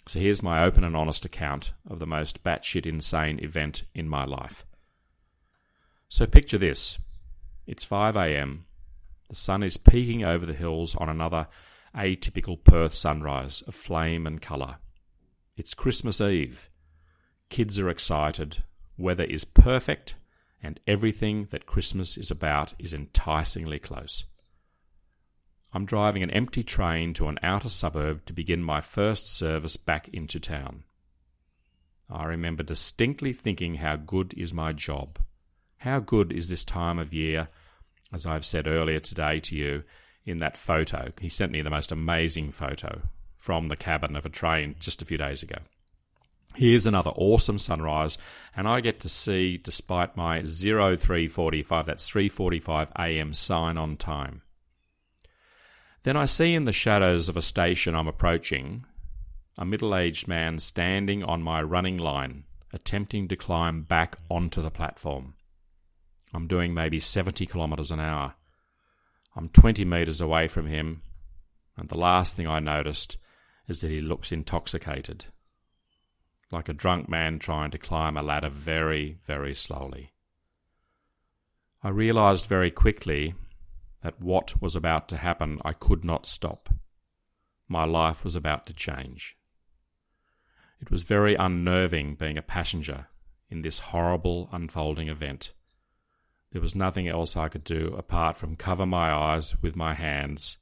So 0.07 0.19
here's 0.19 0.43
my 0.43 0.65
open 0.65 0.85
and 0.85 0.97
honest 0.97 1.25
account 1.25 1.73
of 1.89 1.99
the 1.99 2.07
most 2.07 2.43
batshit 2.43 2.87
insane 2.87 3.39
event 3.43 3.85
in 3.95 4.09
my 4.09 4.25
life. 4.25 4.65
So 6.09 6.27
picture 6.27 6.59
this 6.59 6.99
it's 7.67 7.85
5 7.85 8.17
am, 8.17 8.65
the 9.29 9.35
sun 9.35 9.63
is 9.63 9.77
peeking 9.77 10.25
over 10.25 10.47
the 10.47 10.55
hills 10.55 10.95
on 10.97 11.11
another 11.11 11.49
atypical 11.95 12.63
Perth 12.65 12.95
sunrise 12.95 13.63
of 13.67 13.75
flame 13.75 14.27
and 14.27 14.41
colour. 14.41 14.79
It's 15.57 15.75
Christmas 15.75 16.21
Eve. 16.21 16.71
Kids 17.51 17.79
are 17.79 17.91
excited, 17.91 18.63
weather 18.99 19.25
is 19.25 19.45
perfect, 19.45 20.15
and 20.63 20.81
everything 20.87 21.49
that 21.51 21.67
Christmas 21.67 22.19
is 22.19 22.31
about 22.31 22.75
is 22.79 22.93
enticingly 22.93 23.79
close. 23.79 24.25
I'm 25.73 25.87
driving 25.87 26.23
an 26.23 26.31
empty 26.31 26.63
train 26.63 27.15
to 27.15 27.29
an 27.29 27.39
outer 27.43 27.69
suburb 27.69 28.25
to 28.27 28.33
begin 28.33 28.63
my 28.63 28.81
first 28.81 29.29
service 29.29 29.77
back 29.77 30.09
into 30.09 30.41
town. 30.41 30.85
I 32.11 32.25
remember 32.25 32.63
distinctly 32.63 33.33
thinking 33.33 33.75
how 33.75 33.97
good 33.97 34.35
is 34.37 34.55
my 34.55 34.73
job. 34.73 35.19
How 35.79 36.01
good 36.01 36.33
is 36.33 36.49
this 36.49 36.65
time 36.65 36.99
of 36.99 37.13
year, 37.13 37.49
as 38.13 38.25
I've 38.25 38.47
said 38.47 38.67
earlier 38.67 38.99
today 38.99 39.41
to 39.41 39.55
you 39.55 39.85
in 40.25 40.39
that 40.39 40.57
photo. 40.57 41.13
He 41.21 41.29
sent 41.29 41.53
me 41.53 41.61
the 41.61 41.71
most 41.71 41.93
amazing 41.93 42.53
photo 42.53 43.03
from 43.37 43.69
the 43.69 43.77
cabin 43.77 44.17
of 44.17 44.25
a 44.25 44.31
train 44.31 44.75
just 44.81 45.03
a 45.03 45.05
few 45.05 45.19
days 45.19 45.43
ago. 45.43 45.59
Here's 46.59 46.87
another 46.87 47.11
awesome 47.11 47.61
sunrise, 47.61 48.19
and 48.57 48.67
I 48.67 48.81
get 48.81 48.99
to 49.03 49.09
see, 49.09 49.59
despite 49.59 50.17
my 50.17 50.43
0345, 50.43 51.87
that's 51.87 52.11
3:45 52.11 52.91
a.m. 52.99 53.33
sign 53.33 53.79
on 53.79 53.97
time. 53.97 54.43
Then 56.03 56.17
I 56.17 56.27
see 56.27 56.55
in 56.55 56.65
the 56.65 56.73
shadows 56.73 57.29
of 57.29 57.37
a 57.37 57.43
station 57.43 57.95
I'm 57.95 58.09
approaching 58.09 58.85
a 59.57 59.65
middle-aged 59.65 60.27
man 60.27 60.59
standing 60.59 61.23
on 61.23 61.45
my 61.45 61.63
running 61.63 61.97
line, 61.97 62.43
attempting 62.73 63.29
to 63.29 63.37
climb 63.37 63.83
back 63.83 64.19
onto 64.29 64.61
the 64.61 64.73
platform. 64.73 65.35
I'm 66.35 66.49
doing 66.49 66.75
maybe 66.75 66.99
70 66.99 67.47
kilometres 67.47 67.93
an 67.93 68.01
hour. 68.01 68.35
I'm 69.37 69.49
20 69.49 69.85
metres 69.85 70.21
away 70.21 70.49
from 70.49 70.67
him, 70.67 71.03
and 71.77 71.89
the 71.89 71.99
last 71.99 72.35
thing 72.35 72.49
I 72.49 72.59
noticed 72.59 73.17
is 73.69 73.81
that 73.81 73.93
he 73.93 74.01
looks 74.01 74.33
intoxicated 74.33 75.27
like 76.51 76.69
a 76.69 76.75
drunk 76.75 77.09
man 77.09 77.39
trying 77.39 77.71
to 77.71 77.79
climb 77.79 78.17
a 78.17 78.23
ladder 78.23 78.49
very, 78.49 79.19
very 79.27 79.55
slowly. 79.55 80.13
I 81.83 81.91
realized 81.91 82.47
very 82.47 82.71
quickly 82.71 83.35
that 84.03 84.21
what 84.21 84.61
was 84.61 84.75
about 84.75 85.09
to 85.09 85.17
happen 85.17 85.61
I 85.65 85.73
could 85.73 86.05
not 86.05 86.27
stop. 86.27 86.69
My 87.69 87.85
life 87.85 88.25
was 88.25 88.35
about 88.35 88.67
to 88.67 88.73
change. 88.73 89.37
It 90.81 90.91
was 90.91 91.03
very 91.03 91.35
unnerving 91.35 92.15
being 92.15 92.39
a 92.39 92.43
passenger 92.43 93.09
in 93.51 93.63
this 93.63 93.79
horrible 93.79 94.49
unfolding 94.53 95.09
event. 95.09 95.53
There 96.53 96.63
was 96.63 96.75
nothing 96.75 97.09
else 97.09 97.37
I 97.37 97.49
could 97.49 97.65
do 97.65 97.95
apart 97.99 98.37
from 98.37 98.57
cover 98.57 98.87
my 98.87 99.13
eyes 99.13 99.61
with 99.61 99.77
my 99.77 99.95
hands, 99.95 100.57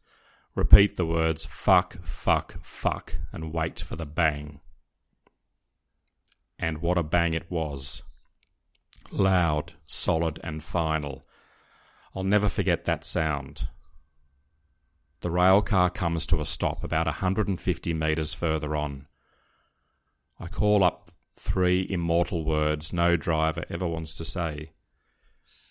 repeat 0.54 0.96
the 0.96 1.06
words 1.06 1.46
fuck, 1.46 2.02
fuck, 2.02 2.56
fuck, 2.62 3.14
and 3.32 3.52
wait 3.52 3.78
for 3.80 3.94
the 3.94 4.06
bang 4.06 4.60
and 6.58 6.78
what 6.78 6.98
a 6.98 7.02
bang 7.02 7.34
it 7.34 7.50
was. 7.50 8.02
Loud, 9.10 9.74
solid, 9.86 10.40
and 10.42 10.62
final. 10.62 11.26
I'll 12.14 12.24
never 12.24 12.48
forget 12.48 12.84
that 12.84 13.04
sound. 13.04 13.68
The 15.20 15.30
rail 15.30 15.62
car 15.62 15.90
comes 15.90 16.26
to 16.26 16.40
a 16.40 16.46
stop 16.46 16.84
about 16.84 17.06
a 17.06 17.20
150 17.20 17.94
metres 17.94 18.34
further 18.34 18.76
on. 18.76 19.06
I 20.38 20.48
call 20.48 20.84
up 20.84 21.10
three 21.36 21.86
immortal 21.88 22.44
words 22.44 22.92
no 22.92 23.16
driver 23.16 23.64
ever 23.68 23.86
wants 23.86 24.16
to 24.16 24.24
say 24.24 24.72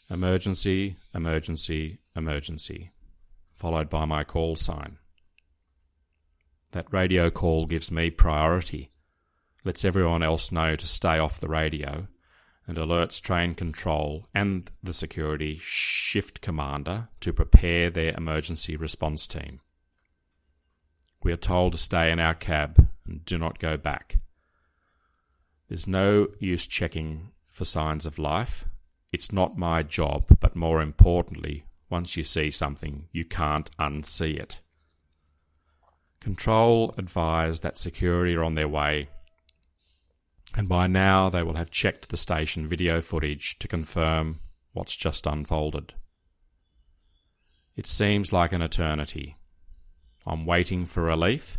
emergency, 0.09 0.95
emergency, 1.15 1.97
emergency, 2.15 2.91
followed 3.55 3.89
by 3.89 4.05
my 4.05 4.23
call 4.23 4.55
sign. 4.55 4.97
That 6.73 6.91
radio 6.91 7.31
call 7.31 7.65
gives 7.65 7.89
me 7.89 8.11
priority 8.11 8.91
lets 9.65 9.84
everyone 9.84 10.22
else 10.24 10.51
know 10.51 10.75
to 10.75 10.88
stay 10.88 11.17
off 11.17 11.39
the 11.39 11.50
radio, 11.50 12.07
and 12.67 12.77
alerts 12.77 13.19
train 13.19 13.55
control 13.55 14.27
and 14.34 14.69
the 14.81 14.93
security 14.93 15.60
shift 15.62 16.39
commander 16.39 17.10
to 17.19 17.34
prepare 17.34 17.89
their 17.89 18.13
emergency 18.15 18.75
response 18.75 19.27
team. 19.27 19.60
We 21.24 21.34
are 21.34 21.38
told 21.38 21.74
to 21.74 21.77
stay 21.79 22.12
in 22.12 22.19
our 22.19 22.36
cab 22.36 22.88
and 23.07 23.25
do 23.25 23.38
not 23.38 23.60
go 23.60 23.75
back. 23.75 24.19
There's 25.67 25.88
no 25.88 26.27
use 26.39 26.67
checking 26.67 27.31
for 27.51 27.65
signs 27.65 28.05
of 28.05 28.19
life. 28.19 28.65
It's 29.12 29.31
not 29.31 29.57
my 29.57 29.81
job, 29.81 30.25
but 30.39 30.55
more 30.55 30.81
importantly, 30.81 31.65
once 31.89 32.15
you 32.15 32.24
see 32.24 32.51
something, 32.51 33.07
you 33.12 33.25
can't 33.25 33.75
unsee 33.77 34.38
it. 34.38 34.60
Control 36.19 36.93
advise 36.98 37.62
that 37.62 37.77
security 37.77 38.36
are 38.36 38.43
on 38.43 38.55
their 38.55 38.67
way 38.67 39.10
and 40.55 40.69
by 40.69 40.88
now 40.88 41.29
they 41.29 41.43
will 41.43 41.55
have 41.55 41.69
checked 41.69 42.09
the 42.09 42.17
station 42.17 42.67
video 42.67 43.01
footage 43.01 43.59
to 43.59 43.67
confirm 43.67 44.39
what's 44.71 44.95
just 44.95 45.27
unfolded. 45.27 45.93
It 47.75 47.88
seems 47.88 48.31
like 48.31 48.53
an 48.53 48.62
eternity. 48.62 49.35
I'm 50.25 50.45
waiting 50.45 50.85
for 50.85 51.03
relief, 51.03 51.57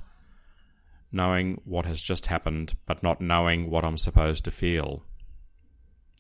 knowing 1.13 1.61
what 1.65 1.85
has 1.85 2.01
just 2.01 2.27
happened, 2.27 2.75
but 2.87 3.03
not 3.03 3.21
knowing 3.21 3.71
what 3.71 3.85
I'm 3.85 3.99
supposed 3.99 4.45
to 4.45 4.51
feel. 4.51 5.03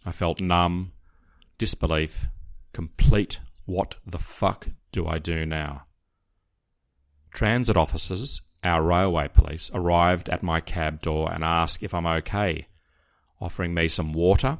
I 0.04 0.12
felt 0.12 0.40
numb, 0.40 0.92
disbelief, 1.58 2.26
complete 2.72 3.40
what 3.64 3.96
the 4.06 4.18
fuck 4.18 4.68
do 4.92 5.06
I 5.06 5.18
do 5.18 5.44
now? 5.44 5.86
Transit 7.32 7.76
officers 7.76 8.42
our 8.66 8.82
railway 8.82 9.28
police 9.28 9.70
arrived 9.72 10.28
at 10.28 10.42
my 10.42 10.60
cab 10.60 11.00
door 11.00 11.32
and 11.32 11.42
asked 11.42 11.82
if 11.82 11.94
I'm 11.94 12.06
okay, 12.06 12.66
offering 13.40 13.72
me 13.72 13.88
some 13.88 14.12
water, 14.12 14.58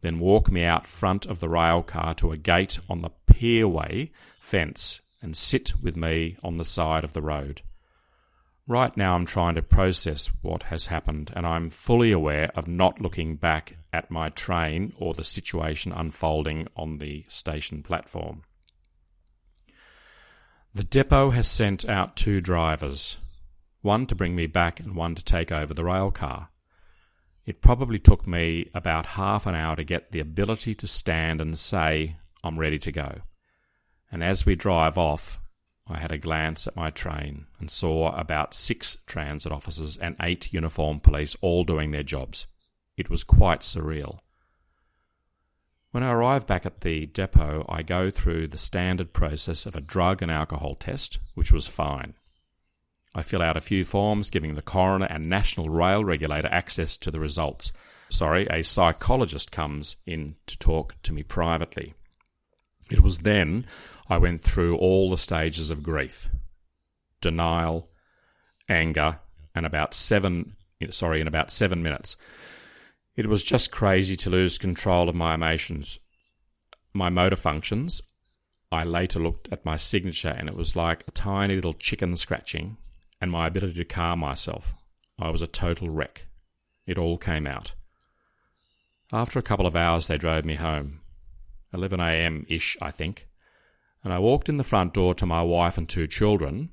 then 0.00 0.18
walk 0.18 0.50
me 0.50 0.64
out 0.64 0.86
front 0.86 1.26
of 1.26 1.40
the 1.40 1.48
rail 1.48 1.82
car 1.82 2.14
to 2.14 2.32
a 2.32 2.36
gate 2.36 2.78
on 2.88 3.02
the 3.02 3.10
pierway 3.26 4.10
fence 4.40 5.00
and 5.20 5.36
sit 5.36 5.72
with 5.80 5.96
me 5.96 6.36
on 6.42 6.56
the 6.56 6.64
side 6.64 7.04
of 7.04 7.12
the 7.12 7.22
road. 7.22 7.62
Right 8.66 8.96
now, 8.96 9.14
I'm 9.14 9.26
trying 9.26 9.56
to 9.56 9.62
process 9.62 10.30
what 10.40 10.64
has 10.64 10.86
happened, 10.86 11.32
and 11.34 11.46
I'm 11.46 11.68
fully 11.70 12.12
aware 12.12 12.50
of 12.54 12.68
not 12.68 13.00
looking 13.00 13.36
back 13.36 13.76
at 13.92 14.10
my 14.10 14.28
train 14.28 14.92
or 14.96 15.14
the 15.14 15.24
situation 15.24 15.92
unfolding 15.92 16.68
on 16.76 16.98
the 16.98 17.24
station 17.28 17.82
platform. 17.82 18.42
The 20.74 20.84
depot 20.84 21.30
has 21.30 21.48
sent 21.48 21.88
out 21.88 22.16
two 22.16 22.40
drivers, 22.40 23.18
one 23.82 24.06
to 24.06 24.14
bring 24.14 24.34
me 24.34 24.46
back 24.46 24.80
and 24.80 24.96
one 24.96 25.14
to 25.14 25.24
take 25.24 25.52
over 25.52 25.74
the 25.74 25.84
rail 25.84 26.10
car. 26.10 26.48
It 27.44 27.60
probably 27.60 27.98
took 27.98 28.26
me 28.26 28.70
about 28.72 29.06
half 29.06 29.46
an 29.46 29.54
hour 29.54 29.76
to 29.76 29.84
get 29.84 30.12
the 30.12 30.20
ability 30.20 30.74
to 30.76 30.86
stand 30.86 31.40
and 31.40 31.58
say, 31.58 32.16
I'm 32.44 32.58
ready 32.58 32.78
to 32.78 32.92
go. 32.92 33.22
And 34.10 34.22
as 34.22 34.46
we 34.46 34.54
drive 34.54 34.96
off, 34.96 35.40
I 35.88 35.98
had 35.98 36.12
a 36.12 36.18
glance 36.18 36.66
at 36.66 36.76
my 36.76 36.90
train 36.90 37.46
and 37.58 37.70
saw 37.70 38.12
about 38.16 38.54
six 38.54 38.96
transit 39.06 39.50
officers 39.50 39.96
and 39.96 40.14
eight 40.22 40.52
uniformed 40.52 41.02
police 41.02 41.36
all 41.40 41.64
doing 41.64 41.90
their 41.90 42.04
jobs. 42.04 42.46
It 42.96 43.10
was 43.10 43.24
quite 43.24 43.60
surreal. 43.60 44.20
When 45.90 46.04
I 46.04 46.12
arrive 46.12 46.46
back 46.46 46.64
at 46.64 46.82
the 46.82 47.06
depot, 47.06 47.66
I 47.68 47.82
go 47.82 48.10
through 48.10 48.48
the 48.48 48.58
standard 48.58 49.12
process 49.12 49.66
of 49.66 49.74
a 49.74 49.80
drug 49.80 50.22
and 50.22 50.30
alcohol 50.30 50.76
test, 50.76 51.18
which 51.34 51.52
was 51.52 51.66
fine. 51.66 52.14
I 53.14 53.22
fill 53.22 53.42
out 53.42 53.56
a 53.56 53.60
few 53.60 53.84
forms 53.84 54.30
giving 54.30 54.54
the 54.54 54.62
coroner 54.62 55.06
and 55.06 55.28
national 55.28 55.68
rail 55.68 56.04
regulator 56.04 56.48
access 56.48 56.96
to 56.98 57.10
the 57.10 57.20
results. 57.20 57.72
Sorry, 58.08 58.46
a 58.46 58.62
psychologist 58.62 59.52
comes 59.52 59.96
in 60.06 60.36
to 60.46 60.58
talk 60.58 60.94
to 61.02 61.12
me 61.12 61.22
privately. 61.22 61.94
It 62.90 63.00
was 63.00 63.18
then 63.18 63.66
I 64.08 64.18
went 64.18 64.42
through 64.42 64.76
all 64.76 65.10
the 65.10 65.18
stages 65.18 65.70
of 65.70 65.82
grief 65.82 66.28
denial, 67.20 67.88
anger, 68.68 69.20
and 69.54 69.64
about 69.64 69.94
seven 69.94 70.56
sorry, 70.90 71.20
in 71.20 71.28
about 71.28 71.52
seven 71.52 71.82
minutes. 71.82 72.16
It 73.14 73.28
was 73.28 73.44
just 73.44 73.70
crazy 73.70 74.16
to 74.16 74.30
lose 74.30 74.58
control 74.58 75.08
of 75.08 75.14
my 75.14 75.34
emotions. 75.34 75.98
My 76.92 77.08
motor 77.08 77.36
functions, 77.36 78.02
I 78.72 78.84
later 78.84 79.20
looked 79.20 79.52
at 79.52 79.64
my 79.64 79.76
signature 79.76 80.34
and 80.36 80.48
it 80.48 80.56
was 80.56 80.74
like 80.74 81.04
a 81.06 81.12
tiny 81.12 81.54
little 81.54 81.74
chicken 81.74 82.16
scratching 82.16 82.78
and 83.22 83.30
my 83.30 83.46
ability 83.46 83.74
to 83.74 83.84
calm 83.84 84.18
myself. 84.18 84.74
I 85.16 85.30
was 85.30 85.42
a 85.42 85.46
total 85.46 85.88
wreck. 85.88 86.26
It 86.86 86.98
all 86.98 87.16
came 87.16 87.46
out. 87.46 87.72
After 89.12 89.38
a 89.38 89.42
couple 89.42 89.64
of 89.64 89.76
hours, 89.76 90.08
they 90.08 90.18
drove 90.18 90.44
me 90.44 90.56
home. 90.56 91.02
11 91.72 92.00
a.m. 92.00 92.44
ish, 92.48 92.76
I 92.82 92.90
think. 92.90 93.28
And 94.02 94.12
I 94.12 94.18
walked 94.18 94.48
in 94.48 94.56
the 94.56 94.64
front 94.64 94.92
door 94.92 95.14
to 95.14 95.24
my 95.24 95.40
wife 95.40 95.78
and 95.78 95.88
two 95.88 96.08
children, 96.08 96.70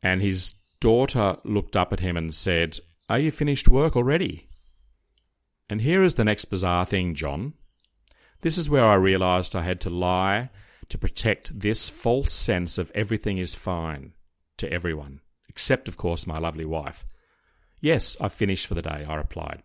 and 0.00 0.22
his 0.22 0.54
daughter 0.80 1.38
looked 1.42 1.74
up 1.74 1.92
at 1.92 1.98
him 1.98 2.16
and 2.16 2.32
said, 2.32 2.78
Are 3.08 3.18
you 3.18 3.32
finished 3.32 3.66
work 3.66 3.96
already? 3.96 4.48
And 5.68 5.80
here 5.80 6.04
is 6.04 6.14
the 6.14 6.24
next 6.24 6.44
bizarre 6.44 6.86
thing, 6.86 7.16
John. 7.16 7.54
This 8.42 8.56
is 8.56 8.70
where 8.70 8.86
I 8.86 8.94
realised 8.94 9.56
I 9.56 9.62
had 9.62 9.80
to 9.80 9.90
lie 9.90 10.50
to 10.90 10.96
protect 10.96 11.58
this 11.58 11.88
false 11.88 12.32
sense 12.32 12.78
of 12.78 12.92
everything 12.94 13.38
is 13.38 13.56
fine 13.56 14.12
to 14.58 14.72
everyone, 14.72 15.22
except, 15.58 15.88
of 15.88 15.96
course, 15.96 16.24
my 16.24 16.38
lovely 16.38 16.64
wife. 16.64 17.04
Yes, 17.80 18.16
I've 18.20 18.32
finished 18.32 18.68
for 18.68 18.76
the 18.76 18.82
day, 18.82 19.04
I 19.08 19.16
replied. 19.16 19.64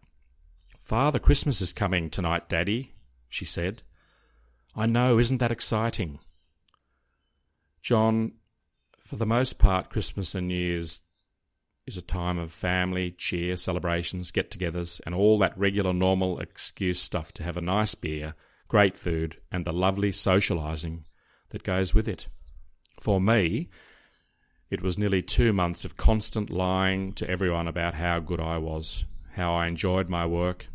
Father 0.79 1.19
Christmas 1.19 1.61
is 1.61 1.71
coming 1.71 2.09
tonight, 2.09 2.49
Daddy, 2.49 2.95
she 3.29 3.45
said. 3.45 3.83
I 4.75 4.87
know, 4.87 5.19
isn't 5.19 5.37
that 5.37 5.51
exciting? 5.51 6.17
John, 7.79 8.31
for 9.01 9.17
the 9.17 9.27
most 9.27 9.59
part, 9.59 9.91
Christmas 9.91 10.33
and 10.33 10.47
New 10.47 10.55
Year's 10.55 11.01
is 11.85 11.95
a 11.95 12.01
time 12.01 12.39
of 12.39 12.51
family, 12.51 13.11
cheer, 13.11 13.55
celebrations, 13.55 14.31
get 14.31 14.49
togethers, 14.49 14.99
and 15.05 15.13
all 15.13 15.37
that 15.37 15.55
regular, 15.55 15.93
normal 15.93 16.39
excuse 16.39 16.99
stuff 16.99 17.31
to 17.33 17.43
have 17.43 17.55
a 17.55 17.61
nice 17.61 17.93
beer, 17.93 18.33
great 18.67 18.97
food, 18.97 19.37
and 19.51 19.63
the 19.63 19.71
lovely 19.71 20.11
socialising 20.11 21.03
that 21.51 21.61
goes 21.61 21.93
with 21.93 22.07
it. 22.07 22.25
For 22.99 23.21
me, 23.21 23.69
it 24.73 24.81
was 24.81 24.97
nearly 24.97 25.21
two 25.21 25.53
months 25.53 25.85
of 25.85 25.97
constant 25.97 26.49
lying 26.49 27.13
to 27.13 27.29
everyone 27.29 27.67
about 27.67 27.93
how 27.93 28.19
good 28.19 28.39
I 28.39 28.57
was, 28.57 29.05
how 29.33 29.53
I 29.53 29.67
enjoyed 29.67 30.09
my 30.09 30.25
work. 30.25 30.65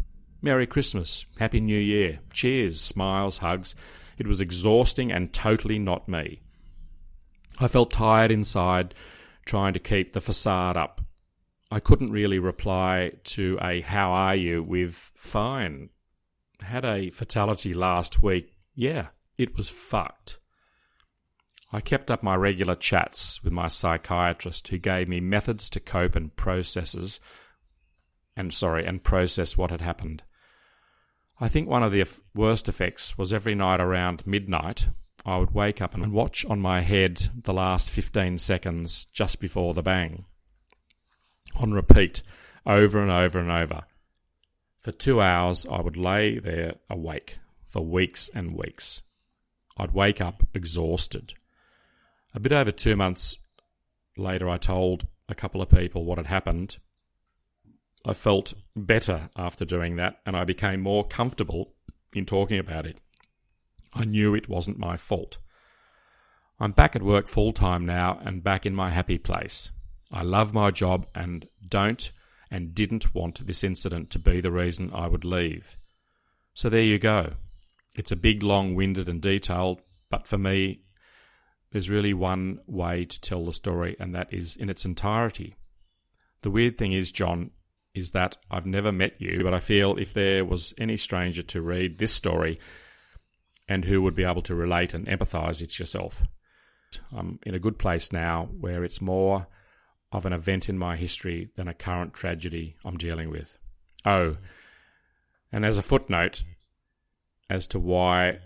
Merry 0.41 0.69
Christmas, 0.69 1.27
Happy 1.41 1.59
New 1.59 1.81
Year, 1.81 2.21
cheers, 2.33 2.81
smiles, 2.81 3.39
hugs. 3.39 3.75
It 4.17 4.29
was 4.29 4.41
exhausting 4.41 5.11
and 5.11 5.33
totally 5.33 5.81
not 5.81 6.09
me. 6.09 6.43
I 7.59 7.67
felt 7.67 7.91
tired 7.91 8.31
inside, 8.31 8.95
trying 9.45 9.73
to 9.73 9.81
keep 9.81 10.13
the 10.13 10.21
facade 10.21 10.77
up. 10.77 11.01
I 11.69 11.81
couldn't 11.81 12.13
really 12.13 12.39
reply 12.39 13.15
to 13.25 13.59
a 13.61 13.81
how 13.81 14.13
are 14.13 14.37
you 14.37 14.63
with 14.63 15.11
fine. 15.17 15.91
Had 16.61 16.85
a 16.85 17.11
fatality 17.11 17.75
last 17.75 18.23
week. 18.23 18.55
Yeah, 18.77 19.09
it 19.37 19.57
was 19.57 19.69
fucked. 19.69 20.38
I 21.73 21.81
kept 21.81 22.11
up 22.11 22.23
my 22.23 22.35
regular 22.35 22.75
chats 22.75 23.43
with 23.45 23.53
my 23.53 23.69
psychiatrist 23.69 24.69
who 24.69 24.79
gave 24.79 25.09
me 25.09 25.21
methods 25.21 25.69
to 25.71 25.81
cope 25.81 26.17
and 26.17 26.35
processes 26.35 27.21
and 28.39 28.55
sorry, 28.55 28.87
and 28.87 29.03
process 29.03 29.59
what 29.59 29.73
had 29.73 29.81
happened. 29.81 30.23
I 31.41 31.49
think 31.49 31.69
one 31.69 31.83
of 31.83 31.91
the 31.91 32.05
worst 32.35 32.69
effects 32.69 33.19
was 33.19 33.33
every 33.33 33.57
night 33.57 33.81
around 33.81 34.27
midnight 34.27 34.87
I 35.27 35.39
would 35.39 35.53
wake 35.53 35.83
up 35.83 35.95
and 35.95 36.13
watch 36.13 36.45
on 36.47 36.61
my 36.61 36.81
head 36.81 37.31
the 37.43 37.53
last 37.53 37.91
15 37.91 38.39
seconds 38.39 39.09
just 39.13 39.41
before 39.41 39.75
the 39.75 39.83
bang. 39.83 40.25
On 41.57 41.73
repeat, 41.73 42.23
over 42.65 43.03
and 43.03 43.11
over 43.11 43.41
and 43.41 43.51
over. 43.51 43.83
For 44.79 44.93
two 44.93 45.21
hours, 45.21 45.67
I 45.71 45.81
would 45.81 45.97
lay 45.97 46.39
there 46.39 46.77
awake 46.89 47.39
for 47.67 47.85
weeks 47.85 48.31
and 48.33 48.57
weeks. 48.57 49.03
I'd 49.77 49.93
wake 49.93 50.21
up 50.21 50.45
exhausted. 50.55 51.35
A 52.39 52.41
bit 52.41 52.53
over 52.53 52.71
two 52.71 52.95
months 52.95 53.37
later, 54.17 54.49
I 54.49 54.59
told 54.59 55.09
a 55.29 55.35
couple 55.35 55.61
of 55.61 55.69
people 55.69 56.05
what 56.05 56.19
had 56.19 56.29
happened. 56.29 56.77
I 58.07 58.13
felt 58.13 58.55
better 58.77 59.29
after 59.35 59.65
doing 59.65 59.97
that, 59.97 60.21
and 60.25 60.37
I 60.37 60.45
became 60.45 60.81
more 60.81 61.05
comfortable 61.05 61.75
in 62.15 62.27
talking 62.27 62.61
about 62.61 62.87
it. 62.87 63.01
I 63.93 64.05
knew 64.05 64.37
it 64.37 64.49
wasn't 64.49 64.79
my 64.79 64.97
fault. 64.97 65.39
I'm 66.61 66.71
back 66.71 66.95
at 66.95 67.03
work 67.03 67.27
full 67.27 67.53
time 67.53 67.85
now 67.85 68.21
and 68.25 68.45
back 68.45 68.65
in 68.65 68.73
my 68.73 68.91
happy 68.91 69.19
place. 69.19 69.73
I 70.13 70.23
love 70.23 70.55
my 70.55 70.71
job 70.71 71.09
and 71.17 71.49
don't 71.69 72.13
and 72.53 72.73
didn't 72.73 73.17
want 73.17 73.49
this 73.49 73.65
incident 73.65 74.11
to 74.11 74.21
be 74.21 74.41
the 74.41 74.53
reason 74.53 74.93
I 74.95 75.09
would 75.09 75.25
leave. 75.25 75.77
So 76.55 76.69
there 76.69 76.85
you 76.85 77.01
go. 77.01 77.33
It's 77.97 78.13
a 78.13 78.17
big, 78.17 78.45
long 78.45 78.77
winded, 78.77 79.09
and 79.09 79.21
detailed, 79.21 79.81
but 80.09 80.29
for 80.29 80.39
me, 80.39 80.83
there's 81.71 81.91
really 81.91 82.15
one 82.15 82.61
way 82.67 83.05
to 83.05 83.21
tell 83.21 83.45
the 83.45 83.53
story, 83.53 83.97
and 83.99 84.15
that 84.15 84.33
is 84.33 84.57
in 84.57 84.71
its 84.71 84.85
entirety. 84.85 85.57
The 86.43 86.51
weird 86.51 86.79
thing 86.79 86.93
is, 86.93 87.13
John, 87.13 87.51
is 87.95 88.13
that 88.13 88.37
I've 88.51 88.67
never 88.67 88.93
met 88.93 89.21
you, 89.21 89.41
but 89.43 89.55
I 89.55 89.59
feel 89.59 89.97
if 89.97 90.15
there 90.15 90.45
was 90.45 90.73
any 90.79 90.97
stranger 90.97 91.43
to 91.43 91.61
read 91.61 91.99
this 91.99 92.13
story, 92.13 92.59
and 93.69 93.85
who 93.85 94.01
would 94.03 94.15
be 94.15 94.25
able 94.25 94.43
to 94.43 94.55
relate 94.55 94.95
and 94.95 95.07
empathize, 95.07 95.61
it's 95.61 95.79
yourself. 95.79 96.23
I'm 97.13 97.39
in 97.43 97.55
a 97.55 97.59
good 97.59 97.79
place 97.79 98.13
now 98.13 98.49
where 98.59 98.83
it's 98.83 99.01
more 99.01 99.47
of 100.11 100.25
an 100.25 100.33
event 100.33 100.71
in 100.71 100.79
my 100.79 100.97
history 100.97 101.51
than 101.57 101.69
a 101.69 101.75
current 101.75 102.15
tragedy 102.15 102.77
I'm 102.83 102.97
dealing 102.97 103.31
with. 103.31 103.59
Oh, 104.07 104.39
and 105.53 105.67
as 105.67 105.77
a 105.77 105.83
footnote 105.83 106.43
as 107.51 107.67
to 107.69 107.79
why 107.79 108.39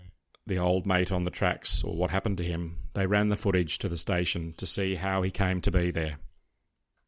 the 0.45 0.57
old 0.57 0.85
mate 0.85 1.11
on 1.11 1.23
the 1.23 1.31
tracks 1.31 1.83
or 1.83 1.95
what 1.95 2.11
happened 2.11 2.37
to 2.37 2.43
him, 2.43 2.77
they 2.93 3.05
ran 3.05 3.29
the 3.29 3.37
footage 3.37 3.77
to 3.79 3.89
the 3.89 3.97
station 3.97 4.53
to 4.57 4.65
see 4.65 4.95
how 4.95 5.21
he 5.21 5.31
came 5.31 5.61
to 5.61 5.71
be 5.71 5.91
there. 5.91 6.17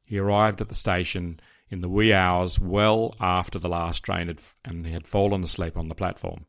He 0.06 0.18
arrived 0.18 0.62
at 0.62 0.70
the 0.70 0.76
station 0.76 1.40
in 1.70 1.82
the 1.82 1.90
wee 1.90 2.14
hours 2.14 2.60
well 2.60 3.16
after 3.20 3.60
the 3.60 3.70
last 3.70 4.04
train 4.04 4.28
had, 4.28 4.40
and 4.64 4.86
he 4.86 4.94
had 4.94 5.08
fallen 5.08 5.44
asleep 5.44 5.78
on 5.78 5.90
the 5.90 5.96
platform. 5.96 6.46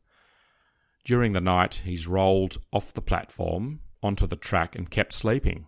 During 1.03 1.33
the 1.33 1.41
night, 1.41 1.81
he's 1.83 2.07
rolled 2.07 2.57
off 2.71 2.93
the 2.93 3.01
platform 3.01 3.81
onto 4.03 4.27
the 4.27 4.35
track 4.35 4.75
and 4.75 4.89
kept 4.89 5.13
sleeping. 5.13 5.67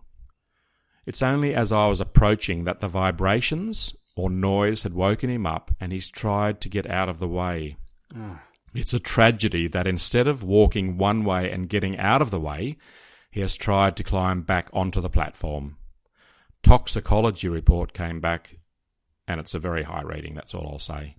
It's 1.06 1.22
only 1.22 1.54
as 1.54 1.72
I 1.72 1.86
was 1.88 2.00
approaching 2.00 2.64
that 2.64 2.80
the 2.80 2.88
vibrations 2.88 3.96
or 4.16 4.30
noise 4.30 4.82
had 4.84 4.94
woken 4.94 5.30
him 5.30 5.46
up 5.46 5.70
and 5.80 5.92
he's 5.92 6.08
tried 6.08 6.60
to 6.60 6.68
get 6.68 6.88
out 6.88 7.08
of 7.08 7.18
the 7.18 7.28
way. 7.28 7.76
Ah. 8.14 8.42
It's 8.74 8.94
a 8.94 9.00
tragedy 9.00 9.66
that 9.68 9.86
instead 9.86 10.28
of 10.28 10.42
walking 10.42 10.96
one 10.96 11.24
way 11.24 11.50
and 11.50 11.68
getting 11.68 11.98
out 11.98 12.22
of 12.22 12.30
the 12.30 12.40
way, 12.40 12.76
he 13.30 13.40
has 13.40 13.56
tried 13.56 13.96
to 13.96 14.04
climb 14.04 14.42
back 14.42 14.68
onto 14.72 15.00
the 15.00 15.10
platform. 15.10 15.76
Toxicology 16.62 17.48
report 17.48 17.92
came 17.92 18.20
back 18.20 18.58
and 19.26 19.40
it's 19.40 19.54
a 19.54 19.60
very 19.60 19.84
high 19.84 20.02
rating, 20.02 20.34
that's 20.34 20.54
all 20.54 20.68
I'll 20.72 20.78
say. 20.78 21.16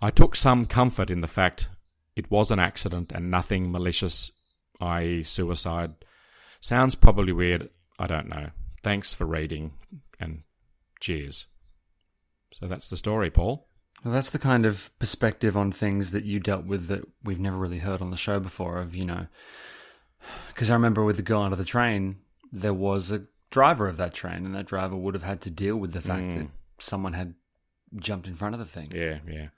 I 0.00 0.10
took 0.10 0.34
some 0.34 0.66
comfort 0.66 1.10
in 1.10 1.20
the 1.20 1.28
fact 1.28 1.68
it 2.16 2.30
was 2.30 2.50
an 2.50 2.58
accident 2.58 3.12
and 3.12 3.30
nothing 3.30 3.70
malicious, 3.70 4.32
i.e., 4.80 5.22
suicide. 5.22 5.94
Sounds 6.60 6.96
probably 6.96 7.32
weird. 7.32 7.70
I 7.98 8.08
don't 8.08 8.28
know. 8.28 8.50
Thanks 8.82 9.14
for 9.14 9.24
reading 9.24 9.72
and 10.18 10.42
cheers. 11.00 11.46
So 12.52 12.66
that's 12.66 12.88
the 12.88 12.96
story, 12.96 13.30
Paul. 13.30 13.67
Well, 14.04 14.14
that's 14.14 14.30
the 14.30 14.38
kind 14.38 14.64
of 14.64 14.96
perspective 14.98 15.56
on 15.56 15.72
things 15.72 16.12
that 16.12 16.24
you 16.24 16.40
dealt 16.40 16.64
with 16.64 16.86
that 16.86 17.04
we've 17.24 17.40
never 17.40 17.56
really 17.56 17.80
heard 17.80 18.00
on 18.00 18.10
the 18.10 18.16
show 18.16 18.38
before. 18.38 18.78
Of, 18.78 18.94
you 18.94 19.04
know, 19.04 19.26
because 20.48 20.70
I 20.70 20.74
remember 20.74 21.04
with 21.04 21.16
the 21.16 21.22
girl 21.22 21.42
under 21.42 21.56
the 21.56 21.64
train, 21.64 22.18
there 22.52 22.74
was 22.74 23.10
a 23.10 23.24
driver 23.50 23.88
of 23.88 23.96
that 23.96 24.14
train, 24.14 24.46
and 24.46 24.54
that 24.54 24.66
driver 24.66 24.96
would 24.96 25.14
have 25.14 25.22
had 25.24 25.40
to 25.42 25.50
deal 25.50 25.76
with 25.76 25.92
the 25.92 26.00
fact 26.00 26.22
mm. 26.22 26.38
that 26.38 26.48
someone 26.78 27.14
had 27.14 27.34
jumped 27.96 28.28
in 28.28 28.34
front 28.34 28.54
of 28.54 28.58
the 28.60 28.66
thing. 28.66 28.92
Yeah, 28.94 29.18
yeah 29.26 29.48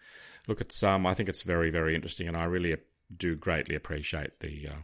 look, 0.51 0.61
it's 0.61 0.83
um, 0.83 1.07
I 1.07 1.15
think 1.15 1.29
it's 1.29 1.43
very 1.43 1.71
very 1.71 1.95
interesting, 1.95 2.29
and 2.29 2.37
I 2.37 2.45
really 2.45 2.77
do 3.17 3.37
greatly 3.37 3.75
appreciate 3.75 4.41
the, 4.41 4.69
uh, 4.69 4.81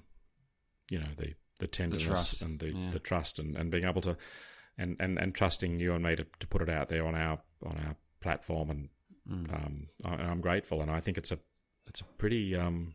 you 0.91 0.99
know, 0.99 1.09
the 1.17 1.35
the 1.59 1.67
tenderness 1.67 2.39
the 2.39 2.45
and 2.45 2.59
the, 2.61 2.73
yeah. 2.73 2.91
the 2.93 2.99
trust 2.99 3.39
and, 3.39 3.57
and 3.57 3.71
being 3.71 3.85
able 3.85 4.03
to, 4.03 4.17
and, 4.77 4.97
and, 5.01 5.19
and 5.19 5.35
trusting 5.35 5.81
you 5.81 5.95
and 5.95 6.05
me 6.05 6.15
to, 6.17 6.27
to 6.39 6.47
put 6.47 6.61
it 6.61 6.69
out 6.69 6.89
there 6.89 7.07
on 7.07 7.15
our 7.15 7.41
on 7.65 7.77
our 7.87 7.97
platform, 8.21 8.71
and 8.71 8.89
mm. 9.31 9.55
um, 9.55 9.89
I, 10.05 10.31
am 10.31 10.41
grateful, 10.41 10.81
and 10.81 10.91
I 10.91 11.01
think 11.01 11.19
it's 11.19 11.33
a 11.33 11.39
it's 11.87 12.01
a 12.01 12.05
pretty 12.19 12.55
um, 12.55 12.95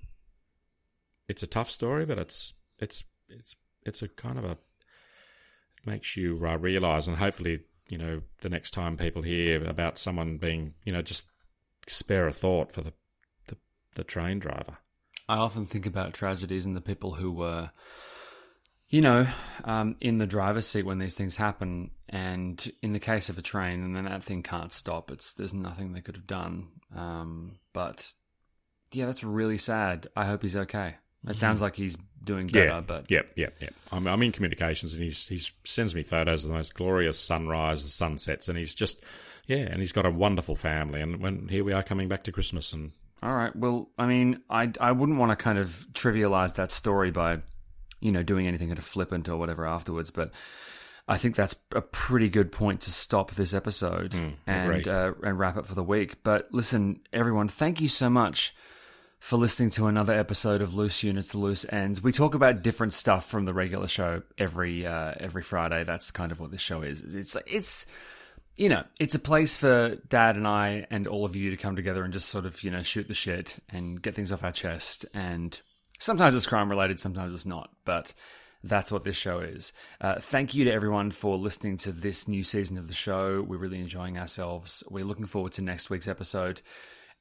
it's 1.27 1.43
a 1.43 1.47
tough 1.47 1.71
story, 1.71 2.05
but 2.05 2.17
it's 2.19 2.53
it's 2.79 3.03
it's 3.29 3.55
it's 3.83 4.01
a 4.01 4.07
kind 4.07 4.37
of 4.37 4.45
a 4.45 4.51
it 4.51 5.85
makes 5.85 6.15
you 6.15 6.39
uh, 6.45 6.57
realize, 6.57 7.07
and 7.07 7.17
hopefully, 7.17 7.61
you 7.89 7.97
know, 7.97 8.21
the 8.41 8.49
next 8.49 8.71
time 8.71 8.97
people 8.97 9.21
hear 9.21 9.63
about 9.63 9.97
someone 9.97 10.37
being, 10.37 10.75
you 10.85 10.93
know, 10.93 11.01
just 11.01 11.27
spare 11.87 12.27
a 12.27 12.33
thought 12.33 12.71
for 12.71 12.81
the, 12.81 12.93
the, 13.47 13.57
the 13.95 14.03
train 14.03 14.39
driver. 14.39 14.77
I 15.27 15.37
often 15.37 15.65
think 15.65 15.85
about 15.85 16.13
tragedies 16.13 16.65
and 16.65 16.75
the 16.75 16.81
people 16.81 17.15
who 17.15 17.31
were, 17.31 17.71
you 18.91 19.01
know, 19.01 19.25
um, 19.63 19.95
in 19.99 20.19
the 20.19 20.27
driver's 20.27 20.67
seat 20.67 20.85
when 20.85 20.99
these 20.99 21.15
things 21.15 21.37
happen. 21.37 21.89
And 22.09 22.71
in 22.83 22.91
the 22.93 22.99
case 22.99 23.29
of 23.29 23.37
a 23.37 23.41
train, 23.41 23.83
and 23.83 23.95
then 23.95 24.03
that 24.03 24.23
thing 24.23 24.43
can't 24.43 24.71
stop. 24.71 25.09
It's 25.09 25.33
there's 25.33 25.53
nothing 25.53 25.93
they 25.93 26.01
could 26.01 26.17
have 26.17 26.27
done. 26.27 26.67
Um, 26.95 27.57
but 27.71 28.13
yeah, 28.91 29.05
that's 29.05 29.23
really 29.23 29.57
sad. 29.57 30.07
I 30.15 30.25
hope 30.25 30.43
he's 30.43 30.57
okay. 30.57 30.95
It 31.23 31.27
mm-hmm. 31.27 31.33
sounds 31.33 31.61
like 31.61 31.75
he's 31.75 31.97
doing 32.23 32.47
better, 32.47 32.65
yeah, 32.65 32.81
but 32.81 33.09
yep, 33.09 33.31
yep, 33.35 33.55
yep. 33.61 33.73
I'm, 33.91 34.07
I'm 34.07 34.21
in 34.23 34.31
communications, 34.31 34.93
and 34.93 35.03
he's 35.03 35.27
he 35.27 35.41
sends 35.63 35.95
me 35.95 36.03
photos 36.03 36.43
of 36.43 36.49
the 36.49 36.55
most 36.55 36.73
glorious 36.73 37.19
sunrise, 37.19 37.83
and 37.83 37.91
sunsets, 37.91 38.49
and 38.49 38.57
he's 38.57 38.75
just 38.75 38.99
yeah, 39.47 39.57
and 39.59 39.79
he's 39.79 39.91
got 39.91 40.05
a 40.05 40.11
wonderful 40.11 40.55
family. 40.55 40.99
And 40.99 41.21
when 41.21 41.47
here 41.47 41.63
we 41.63 41.73
are 41.73 41.83
coming 41.83 42.09
back 42.09 42.23
to 42.23 42.31
Christmas, 42.31 42.73
and 42.73 42.91
all 43.23 43.33
right, 43.33 43.55
well, 43.55 43.89
I 43.97 44.07
mean, 44.07 44.41
I 44.49 44.71
I 44.79 44.91
wouldn't 44.91 45.19
want 45.19 45.31
to 45.31 45.35
kind 45.35 45.59
of 45.59 45.87
trivialize 45.93 46.55
that 46.55 46.71
story 46.71 47.11
by, 47.11 47.41
you 48.01 48.11
know, 48.11 48.23
doing 48.23 48.47
anything 48.47 48.67
kind 48.67 48.77
of 48.77 48.85
flippant 48.85 49.29
or 49.29 49.37
whatever 49.37 49.65
afterwards, 49.65 50.11
but. 50.11 50.31
I 51.07 51.17
think 51.17 51.35
that's 51.35 51.55
a 51.71 51.81
pretty 51.81 52.29
good 52.29 52.51
point 52.51 52.81
to 52.81 52.91
stop 52.91 53.31
this 53.31 53.53
episode 53.55 54.13
Hmm, 54.13 54.29
and 54.47 54.87
uh, 54.87 55.13
and 55.23 55.37
wrap 55.37 55.57
it 55.57 55.65
for 55.65 55.73
the 55.73 55.83
week. 55.83 56.23
But 56.23 56.47
listen, 56.51 57.01
everyone, 57.11 57.49
thank 57.49 57.81
you 57.81 57.89
so 57.89 58.09
much 58.09 58.55
for 59.21 59.37
listening 59.37 59.69
to 59.69 59.85
another 59.85 60.13
episode 60.13 60.61
of 60.61 60.73
Loose 60.73 61.03
Units, 61.03 61.35
Loose 61.35 61.63
Ends. 61.69 62.01
We 62.01 62.11
talk 62.11 62.33
about 62.33 62.63
different 62.63 62.91
stuff 62.91 63.29
from 63.29 63.45
the 63.45 63.53
regular 63.53 63.87
show 63.87 64.23
every 64.37 64.85
uh, 64.85 65.13
every 65.19 65.43
Friday. 65.43 65.83
That's 65.83 66.11
kind 66.11 66.31
of 66.31 66.39
what 66.39 66.51
this 66.51 66.61
show 66.61 66.81
is. 66.81 67.01
It's 67.01 67.37
it's 67.45 67.85
you 68.57 68.67
know, 68.67 68.83
it's 68.99 69.15
a 69.15 69.19
place 69.19 69.57
for 69.57 69.95
Dad 70.07 70.35
and 70.35 70.47
I 70.47 70.87
and 70.89 71.07
all 71.07 71.23
of 71.23 71.35
you 71.35 71.51
to 71.51 71.57
come 71.57 71.75
together 71.75 72.03
and 72.03 72.11
just 72.11 72.29
sort 72.29 72.45
of 72.45 72.63
you 72.63 72.71
know 72.71 72.81
shoot 72.83 73.07
the 73.07 73.13
shit 73.13 73.59
and 73.69 74.01
get 74.01 74.15
things 74.15 74.31
off 74.31 74.43
our 74.43 74.51
chest. 74.51 75.05
And 75.13 75.59
sometimes 76.01 76.35
it's 76.35 76.45
crime 76.45 76.69
related, 76.69 76.99
sometimes 76.99 77.33
it's 77.33 77.45
not, 77.45 77.69
but. 77.85 78.13
That's 78.63 78.91
what 78.91 79.03
this 79.03 79.15
show 79.15 79.39
is. 79.39 79.73
Uh, 79.99 80.19
thank 80.19 80.53
you 80.53 80.65
to 80.65 80.71
everyone 80.71 81.09
for 81.09 81.35
listening 81.35 81.77
to 81.77 81.91
this 81.91 82.27
new 82.27 82.43
season 82.43 82.77
of 82.77 82.87
the 82.87 82.93
show. 82.93 83.41
We're 83.41 83.57
really 83.57 83.79
enjoying 83.79 84.19
ourselves. 84.19 84.83
We're 84.87 85.03
looking 85.03 85.25
forward 85.25 85.53
to 85.53 85.63
next 85.63 85.89
week's 85.89 86.07
episode. 86.07 86.61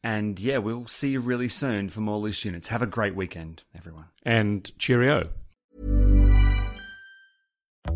And 0.02 0.38
yeah, 0.38 0.58
we'll 0.58 0.86
see 0.86 1.12
you 1.12 1.20
really 1.20 1.48
soon 1.48 1.88
for 1.88 2.00
more 2.00 2.18
loose 2.18 2.44
units. 2.44 2.68
Have 2.68 2.82
a 2.82 2.86
great 2.86 3.14
weekend, 3.14 3.62
everyone. 3.74 4.08
And 4.22 4.70
cheerio. 4.78 5.30